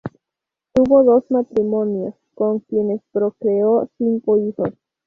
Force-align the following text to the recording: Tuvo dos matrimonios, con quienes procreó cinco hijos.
Tuvo 0.73 1.03
dos 1.03 1.29
matrimonios, 1.29 2.15
con 2.33 2.61
quienes 2.61 3.01
procreó 3.13 3.87
cinco 3.99 4.35
hijos. 4.39 4.71